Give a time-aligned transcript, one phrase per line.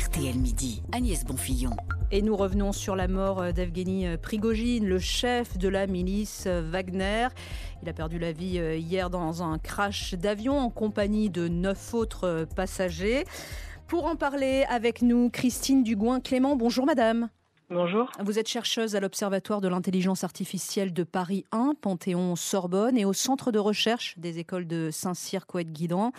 [0.00, 1.72] RTL Midi, Agnès Bonfillon.
[2.10, 7.28] Et nous revenons sur la mort d'Evgeny Prigogine, le chef de la milice Wagner.
[7.82, 12.46] Il a perdu la vie hier dans un crash d'avion en compagnie de neuf autres
[12.56, 13.24] passagers.
[13.88, 16.56] Pour en parler avec nous, Christine Dugouin-Clément.
[16.56, 17.28] Bonjour madame.
[17.68, 18.10] Bonjour.
[18.24, 23.52] Vous êtes chercheuse à l'Observatoire de l'intelligence artificielle de Paris 1, Panthéon-Sorbonne, et au Centre
[23.52, 26.12] de recherche des écoles de Saint-Cyr, Couette-Guidant.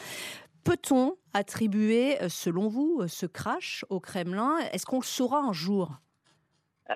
[0.63, 4.57] Peut-on attribuer, selon vous, ce crash au Kremlin?
[4.71, 5.97] Est-ce qu'on le saura un jour?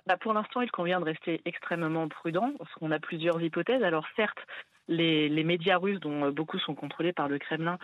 [0.05, 3.83] Bah pour l'instant, il convient de rester extrêmement prudent, parce qu'on a plusieurs hypothèses.
[3.83, 4.39] Alors certes,
[4.87, 7.77] les, les, médias russes, dont beaucoup sont contrôlés par le Kremlin,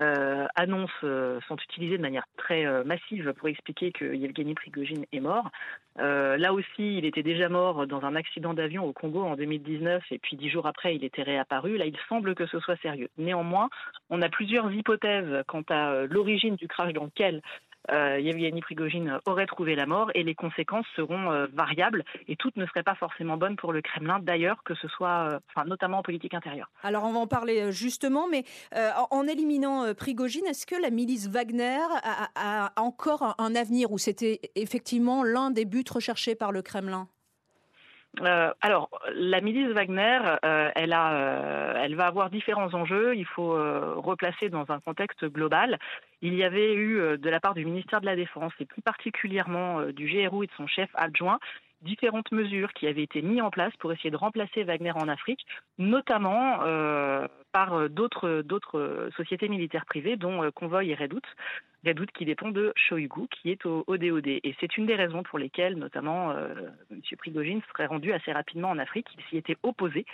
[0.00, 5.06] euh, annonces euh, sont utilisées de manière très euh, massive pour expliquer que Yevgeny Prigogine
[5.12, 5.50] est mort.
[5.96, 10.18] Là aussi, il était déjà mort dans un accident d'avion au Congo en 2019 et
[10.18, 11.76] puis dix jours après, il était réapparu.
[11.76, 13.08] Là, il semble que ce soit sérieux.
[13.16, 13.70] Néanmoins,
[14.10, 17.42] on a plusieurs hypothèses quant à l'origine du crash dans lequel
[17.90, 22.56] euh, Yevgeny Prigogine aurait trouvé la mort et les conséquences seront euh, variables et toutes
[22.56, 26.02] ne seraient pas forcément bonnes pour le Kremlin, d'ailleurs, que ce soit, euh, notamment en
[26.02, 26.70] politique intérieure.
[26.82, 28.44] Alors on va en parler euh, justement, mais
[29.10, 31.78] en éliminant Prigogine, est-ce que la milice Wagner
[32.34, 37.08] a, encore un avenir où c'était effectivement l'un des buts recherchés par le Kremlin?
[38.20, 43.16] Euh, alors, la milice Wagner, euh, elle, a, euh, elle va avoir différents enjeux.
[43.16, 43.56] Il faut
[44.00, 45.78] replacer dans un contexte global.
[46.22, 49.82] Il y avait eu, de la part du ministère de la Défense, et plus particulièrement
[49.86, 51.38] du GRU et de son chef adjoint,
[51.84, 55.46] différentes mesures qui avaient été mises en place pour essayer de remplacer Wagner en Afrique,
[55.78, 61.22] notamment euh, par d'autres d'autres sociétés militaires privées, dont Convoy et Redout.
[61.84, 64.26] Redout qui dépend de Shoigu, qui est au, au DOD.
[64.26, 66.54] Et c'est une des raisons pour lesquelles, notamment, euh,
[66.90, 67.00] M.
[67.18, 69.06] Prigogine serait rendu assez rapidement en Afrique.
[69.16, 70.06] Il s'y était opposé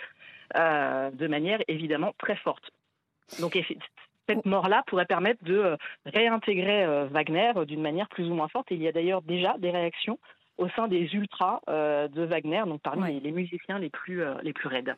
[0.57, 2.71] euh, de manière évidemment très forte.
[3.39, 3.57] Donc,
[4.27, 8.71] cette mort-là pourrait permettre de réintégrer euh, Wagner d'une manière plus ou moins forte.
[8.71, 10.19] Et il y a d'ailleurs déjà des réactions
[10.61, 13.19] au sein des ultras euh, de Wagner, donc parmi ouais.
[13.19, 14.95] les, musiciens les plus, euh, les plus raides.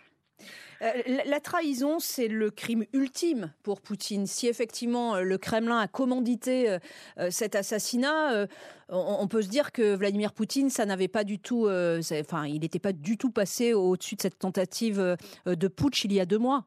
[0.82, 0.92] Euh,
[1.26, 4.28] la trahison, c'est le crime ultime pour Poutine.
[4.28, 8.48] Si effectivement le Kremlin a commandité euh, cet assassinat, euh,
[8.90, 12.60] on, on, peut se dire que Vladimir Poutine, ça n'avait pas du tout, enfin, il
[12.60, 16.40] n'était pas du tout passé au-dessus de cette tentative de putsch il y a deux
[16.40, 16.66] mois.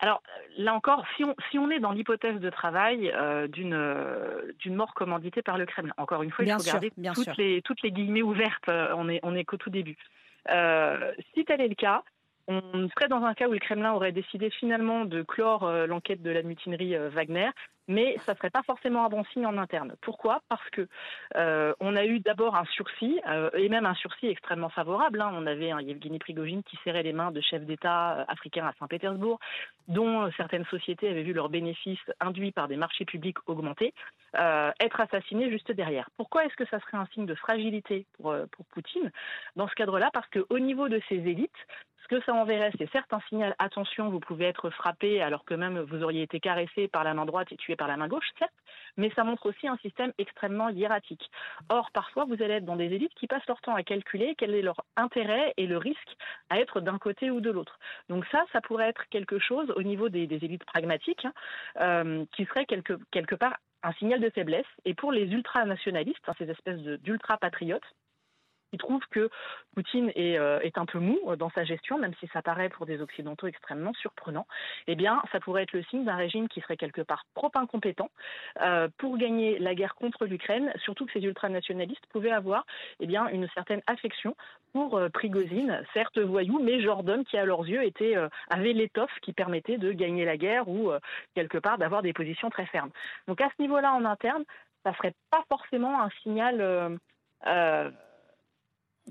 [0.00, 0.22] Alors
[0.58, 4.74] là encore, si on, si on est dans l'hypothèse de travail euh, d'une euh, d'une
[4.74, 7.24] mort commanditée par le Kremlin, encore une fois, bien il faut sûr, garder bien toutes
[7.24, 7.34] sûr.
[7.38, 8.68] les toutes les guillemets ouvertes.
[8.68, 9.96] On est on est qu'au tout début.
[10.50, 12.02] Euh, si tel est le cas,
[12.46, 16.22] on serait dans un cas où le Kremlin aurait décidé finalement de clore euh, l'enquête
[16.22, 17.48] de la mutinerie euh, Wagner,
[17.88, 19.94] mais ça serait pas forcément un bon signe en interne.
[20.02, 20.40] Pourquoi?
[20.48, 20.86] Parce que
[21.36, 23.20] euh, on a eu d'abord un sursis
[23.54, 25.20] et même un sursis extrêmement favorable.
[25.20, 25.30] Hein.
[25.34, 29.38] On avait un Yevgeny Prigogine qui serrait les mains de chefs d'État africains à Saint-Pétersbourg,
[29.88, 33.92] dont certaines sociétés avaient vu leurs bénéfices induits par des marchés publics augmenter,
[34.32, 36.08] être assassiné juste derrière.
[36.16, 39.12] Pourquoi est-ce que ça serait un signe de fragilité pour, pour Poutine?
[39.56, 41.50] Dans ce cadre-là, parce qu'au niveau de ses élites,
[42.04, 45.54] ce que ça enverrait, c'est certes un signal attention, vous pouvez être frappé alors que
[45.54, 48.28] même vous auriez été caressé par la main droite et tué par la main gauche,
[48.38, 48.52] certes,
[48.98, 51.30] mais ça montre aussi un système extrêmement hiératique.
[51.70, 54.54] Or, parfois, vous allez être dans des élites qui passent leur temps à calculer quel
[54.54, 56.16] est leur intérêt et le risque
[56.50, 57.78] à être d'un côté ou de l'autre.
[58.10, 61.32] Donc ça, ça pourrait être quelque chose au niveau des, élites pragmatiques hein,
[61.80, 64.66] euh, qui serait quelque, quelque part un signal de faiblesse.
[64.84, 67.94] Et pour les ultranationalistes, hein, ces espèces d'ultra-patriotes,
[68.78, 69.30] trouve que
[69.74, 72.86] Poutine est, euh, est, un peu mou dans sa gestion, même si ça paraît pour
[72.86, 74.46] des Occidentaux extrêmement surprenant,
[74.86, 78.10] eh bien, ça pourrait être le signe d'un régime qui serait quelque part trop incompétent
[78.60, 82.64] euh, pour gagner la guerre contre l'Ukraine, surtout que ces ultranationalistes pouvaient avoir
[83.00, 84.36] eh bien, une certaine affection
[84.72, 89.18] pour euh, Prigozine, certes voyou, mais d'homme qui, à leurs yeux, était, euh, avait l'étoffe
[89.22, 90.98] qui permettait de gagner la guerre ou, euh,
[91.34, 92.90] quelque part, d'avoir des positions très fermes.
[93.28, 94.44] Donc, à ce niveau-là, en interne,
[94.82, 97.90] ça ne serait pas forcément un signal euh,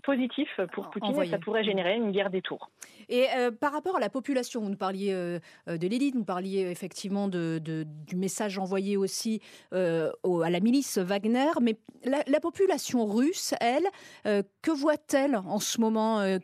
[0.02, 1.30] positif pour Poutine Envoyé.
[1.30, 2.70] et ça pourrait générer une guerre des tours.
[3.10, 6.62] Et euh, par rapport à la population, vous nous parliez euh, de l'élite, vous parliez
[6.72, 9.42] effectivement de, de, du message envoyé aussi
[9.74, 13.86] euh, au, à la milice Wagner, mais la, la population russe, elle,
[14.26, 16.40] euh, que voit-elle en ce moment euh,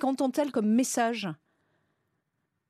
[0.00, 1.28] Qu'entend-elle comme message?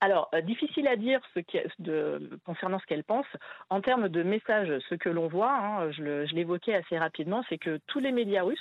[0.01, 3.27] Alors, euh, difficile à dire ce qui, de, concernant ce qu'elle pense.
[3.69, 7.79] En termes de messages, ce que l'on voit, hein, je l'évoquais assez rapidement, c'est que
[7.87, 8.59] tous les médias russes,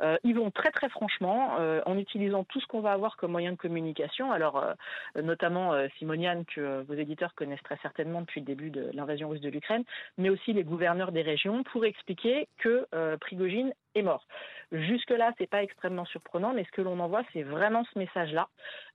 [0.00, 3.32] euh, ils vont très très franchement, euh, en utilisant tout ce qu'on va avoir comme
[3.32, 4.32] moyen de communication.
[4.32, 4.72] Alors, euh,
[5.22, 9.50] notamment Simonian, que vos éditeurs connaissent très certainement depuis le début de l'invasion russe de
[9.50, 9.84] l'Ukraine,
[10.16, 12.86] mais aussi les gouverneurs des régions, pour expliquer que
[13.16, 14.26] Prigogine est mort.
[14.72, 18.48] Jusque-là, c'est pas extrêmement surprenant, mais ce que l'on envoie, c'est vraiment ce message-là,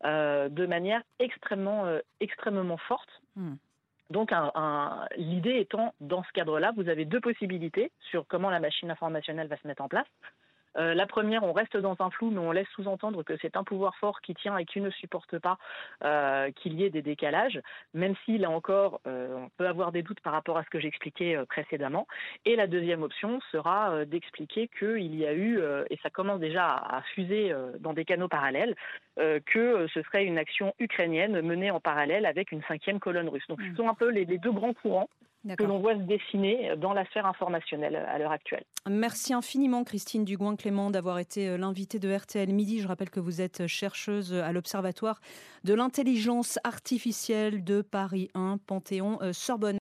[0.06, 3.10] euh, de manière extrêmement, euh, extrêmement forte.
[3.36, 3.56] Hmm.
[4.12, 4.32] Donc,
[5.18, 9.58] l'idée étant, dans ce cadre-là, vous avez deux possibilités sur comment la machine informationnelle va
[9.58, 10.06] se mettre en place.
[10.78, 13.64] Euh, la première, on reste dans un flou, mais on laisse sous-entendre que c'est un
[13.64, 15.58] pouvoir fort qui tient et qui ne supporte pas
[16.04, 17.62] euh, qu'il y ait des décalages,
[17.94, 20.80] même si, là encore, euh, on peut avoir des doutes par rapport à ce que
[20.80, 22.08] j'expliquais précédemment.
[22.46, 27.02] Et la deuxième option sera d'expliquer qu'il y a eu, et ça commence déjà à,
[27.14, 28.76] fuser dans des canaux parallèles,
[29.18, 33.48] que ce serait une action ukrainienne menée en parallèle avec une cinquième colonne russe.
[33.48, 33.76] Donc, ce mmh.
[33.78, 35.10] sont un peu les deux grands courants
[35.58, 38.64] que l'on voit se dessiner dans la sphère informationnelle à l'heure actuelle.
[38.90, 42.80] Merci infiniment Christine Dugouin-Clément d'avoir été euh, l'invitée de RTL Midi.
[42.80, 45.20] Je rappelle que vous êtes chercheuse à l'Observatoire
[45.64, 49.74] de l'intelligence artificielle de Paris 1, Panthéon, euh, Sorbonne.